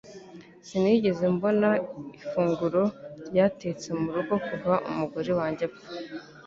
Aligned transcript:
Sinigeze 0.67 1.23
mbona 1.35 1.69
ifunguro 2.19 2.83
ryatetse 3.27 3.87
mu 3.99 4.09
rugo 4.15 4.35
kuva 4.47 4.73
umugore 4.89 5.31
wanjye 5.39 5.63
apfa 5.69 5.87